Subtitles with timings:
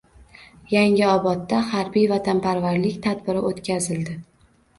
[0.75, 4.19] Yangiobodda harbiy vatanparvarlik tadbiri o‘tkazildi